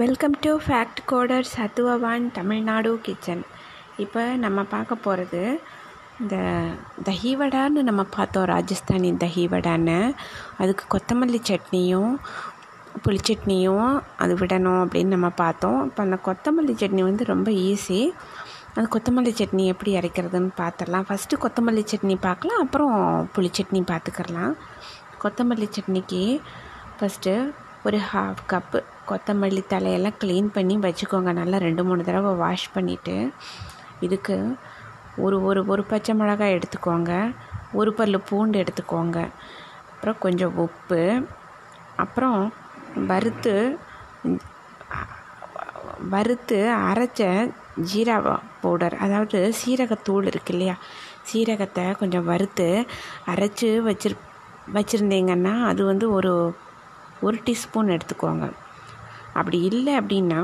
[0.00, 3.44] Welcome to fact coder சத்துவவான் Tamil Nadu kitchen
[4.04, 5.40] இப்போ நம்ம பார்க்க போகிறது
[6.20, 6.36] இந்த
[7.08, 9.96] தஹிவடான்னு நம்ம பார்த்தோம் ராஜஸ்தானி தஹி வடான்னு
[10.58, 12.12] அதுக்கு கொத்தமல்லி சட்னியும்
[13.04, 15.80] புளிச்சட்னியும் அது விடணும் அப்படின்னு நம்ம பார்த்தோம்.
[15.88, 18.00] இப்போ அந்த கொத்தமல்லி சட்னி வந்து ரொம்ப ஈஸி
[18.76, 22.96] அந்த கொத்தமல்லி சட்னி எப்படி அரைக்கிறதுன்னு பார்த்துடலாம் ஃபஸ்ட்டு கொத்தமல்லி சட்னி பார்க்கலாம் அப்புறம்
[23.36, 24.54] புளிச்சட்னி பார்த்துக்கிறலாம்.
[25.24, 26.24] கொத்தமல்லி சட்னிக்கு
[26.98, 27.32] ஃபஸ்ட்டு
[27.84, 28.78] ஒரு ஹாஃப் கப்பு
[29.08, 31.32] கொத்தமல்லி தலையெல்லாம் க்ளீன் பண்ணி வச்சுக்கோங்க.
[31.32, 33.16] நல்லா ரெண்டு மூணு தடவை வாஷ் பண்ணிவிட்டு
[34.00, 34.36] இதுக்கு
[35.16, 37.12] ஒரு ஒரு ஒரு பச்சை மிளகாய் எடுத்துக்கோங்க.
[37.72, 39.18] ஒரு பல் பூண்டு எடுத்துக்கோங்க.
[39.92, 41.02] அப்புறம் கொஞ்சம் உப்பு.
[41.96, 42.40] அப்புறம்
[43.06, 43.54] வறுத்து
[46.14, 46.58] வறுத்து
[46.90, 47.22] அரைச்ச
[47.92, 48.16] ஜீரா
[48.62, 50.76] பவுடர் அதாவது சீரகத்தூள் இருக்கு இல்லையா?
[51.30, 52.68] சீரகத்தை கொஞ்சம் வறுத்து
[53.26, 54.16] அரைச்சி வச்சிரு
[54.76, 56.32] வச்சுருந்தீங்கன்னா அது வந்து ஒரு
[57.20, 58.52] ஒரு டீஸ்பூன் எடுத்துக்கோங்க.
[59.32, 60.40] அப்படி இல்லை அப்படின்னா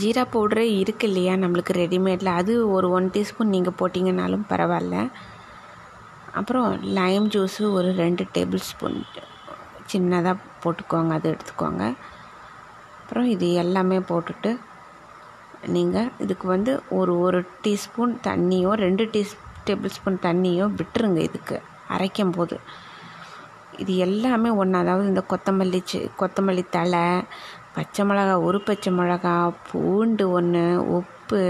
[0.00, 2.30] ஜீரா பவுடரே இருக்கு இல்லையா நம்மளுக்கு ரெடிமேடில்?
[2.40, 5.10] அது ஒரு ஒன் டீஸ்பூன் நீங்கள் போட்டிங்கனாலும் பரவாயில்ல.
[6.32, 9.04] அப்புறம் லைம் ஜூஸு ஒரு ரெண்டு டேபிள் ஸ்பூன்
[9.92, 11.84] சின்னதாக போட்டுக்கோங்க அது எடுத்துக்கோங்க.
[13.00, 14.58] அப்புறம் இது எல்லாமே போட்டுட்டு
[15.66, 19.32] நீங்கள் இதுக்கு வந்து ஒரு ஒரு டீஸ்பூன் தண்ணியோ ரெண்டு டீஸ்
[19.66, 21.60] டேபிள் ஸ்பூன் தண்ணியோ விட்டுருங்க இதுக்கு.
[21.88, 22.60] அரைக்கும் போது
[23.78, 27.04] இது எல்லாமே ஒன்று அதாவது இந்த கொத்தமல்லி சி கொத்தமல்லி தழை
[27.76, 29.34] பச்சை மிளகா ஒரு பச்சை மிளகா
[29.70, 30.64] பூண்டு ஒன்று
[30.98, 31.42] உப்பு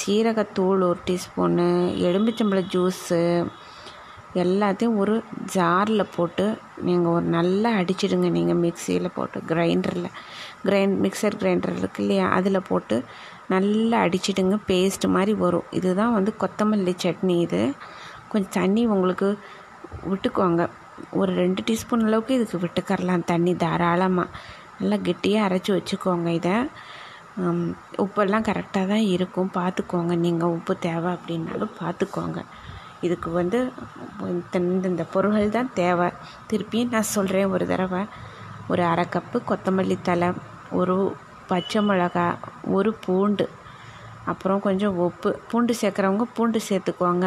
[0.00, 1.68] சீரகத்தூள் ஒரு டீஸ்பூனு
[2.08, 3.20] எலும்பிச்சம்பழம் ஜூஸு
[4.42, 5.14] எல்லாத்தையும் ஒரு
[5.54, 6.44] ஜாரில் போட்டு
[6.86, 8.28] நீங்கள் ஒரு நல்லா அடிச்சிடுங்க.
[8.30, 10.10] நீங்கள் மிக்சியில் போட்டு கிரைண்டரில்
[10.66, 12.26] கிரைண்ட் மிக்சர் கிரைண்டர் இருக்கு இல்லையா?
[12.28, 12.96] அதில் போட்டு
[13.54, 14.58] நல்லா அடிச்சிடுங்க.
[14.66, 15.70] பேஸ்ட் மாதிரி வரும்.
[15.70, 17.62] இதுதான் வந்து கொத்தமல்லி சட்னி இது.
[18.28, 19.38] கொஞ்சம் தண்ணி உங்களுக்கு
[20.10, 20.62] விட்டுக்கோங்க.
[21.20, 24.34] ஒரு ரெண்டு டீஸ்பூன் அளவுக்கு இதுக்கு விட்டுக்கரலாம் தண்ணி தாராளமாக
[24.80, 26.56] நல்லா கெட்டியாக அரைச்சி வச்சுக்கோங்க இதை.
[28.04, 29.50] உப்பெல்லாம் கரெக்டாக தான் இருக்கும்.
[29.58, 32.40] பார்த்துக்கோங்க நீங்கள் உப்பு தேவை அப்படின்னாலும் பார்த்துக்கோங்க
[33.06, 33.58] இதுக்கு வந்து
[34.90, 36.08] இந்த பொருள்கள் தான் தேவை.
[36.50, 38.02] திருப்பியும் நான் சொல்கிறேன் ஒரு தடவை.
[38.72, 40.28] ஒரு அரை கப்பு கொத்தமல்லி தலை
[40.80, 40.96] ஒரு
[41.50, 42.26] பச்சை மிளகா
[42.76, 43.46] ஒரு பூண்டு
[44.32, 45.30] அப்புறம் கொஞ்சம் உப்பு.
[45.50, 47.26] பூண்டு சேர்க்குறவங்க பூண்டு சேர்த்துக்குவாங்க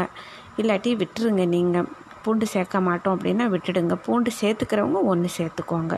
[0.61, 1.87] இல்லாட்டி விட்டுருங்க நீங்கள்
[2.23, 3.95] பூண்டு சேர்க்க மாட்டோம் அப்படின்னா விட்டுடுங்க.
[4.05, 5.95] பூண்டு சேர்த்துக்கிறவங்க ஒன்று சேர்த்துக்கோங்க.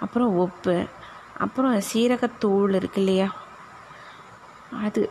[0.00, 0.76] அப்புறம் உப்பு
[1.38, 3.28] அப்புறம் சீரகத்தூள் இருக்கு இல்லையா?
[4.84, 5.02] அது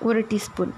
[0.00, 0.72] ஒரு டீஸ்பூன்.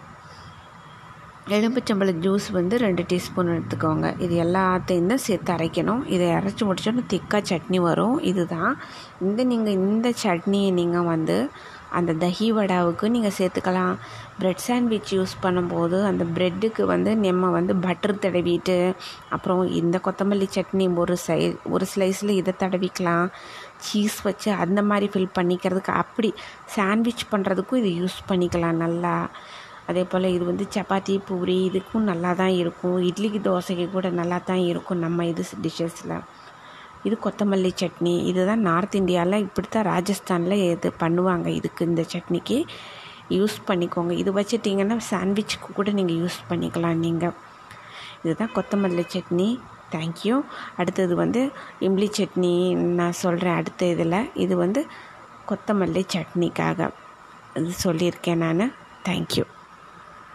[1.48, 4.20] எலும்புச்சம்பழம் ஜூஸ் வந்து ரெண்டு டீஸ்பூன் எடுத்துக்கோங்க.
[4.20, 6.02] இது எல்லாத்தையும் தான் சேர்த்து அரைக்கணும்.
[6.06, 8.16] இதை அரைச்சி முடிச்சோன்னா திக்காக சட்னி வரும்.
[8.20, 8.72] இதுதான்.
[9.20, 11.50] இந்த நீங்கள் இந்த சட்னியை நீங்கள் வந்து
[11.98, 13.94] அந்த தஹி வடாவுக்கு நீங்கள் சேர்த்துக்கலாம்.
[14.40, 18.78] ப்ரெட் சாண்ட்விச் யூஸ் பண்ணும்போது அந்த ப்ரெட்டுக்கு வந்து நம்ம வந்து பட்டர் தடவிட்டு
[19.36, 21.38] அப்புறம் இந்த கொத்தமல்லி சட்னி ஒரு சை
[21.74, 23.28] ஒரு ஸ்லைஸில் இதை தடவிக்கலாம்.
[23.88, 26.32] சீஸ் வச்சு அந்த மாதிரி ஃபில் பண்ணிக்கிறதுக்கு அப்படி
[26.76, 29.14] சாண்ட்விச் பண்ணுறதுக்கும் இது யூஸ் பண்ணிக்கலாம் நல்லா.
[29.90, 32.96] அதே போல் இது வந்து சப்பாத்தி பூரி இதுக்கும் நல்லா தான் இருக்கும்.
[33.08, 36.16] இட்லிக்கு தோசைக்கு கூட நல்லா தான் இருக்கும் நம்ம இது டிஷ்ஷஸில்
[37.06, 38.14] இது கொத்தமல்லி சட்னி.
[38.30, 42.58] இதுதான் நார்த் இந்தியாவில் இப்படி தான் ராஜஸ்தானில் இது பண்ணுவாங்க இதுக்கு இந்த சட்னிக்கு.
[43.38, 44.12] யூஸ் பண்ணிக்கோங்க.
[44.22, 47.34] இது வச்சுட்டிங்கன்னா சாண்ட்விச்சுக்கு கூட நீங்கள் யூஸ் பண்ணிக்கலாம் நீங்கள்
[48.24, 49.48] இதுதான் கொத்தமல்லி சட்னி.
[49.94, 50.36] தேங்க்யூ
[50.80, 51.40] அடுத்தது வந்து
[51.88, 52.54] இம்லி சட்னி
[53.00, 54.18] நான் சொல்கிறேன் அடுத்த இதில்.
[54.44, 54.80] இது வந்து
[55.50, 56.88] கொத்தமல்லி சட்னிக்காக.
[57.60, 58.72] இது சொல்லியிருக்கேன் நான்.
[59.08, 59.44] தேங்க்யூ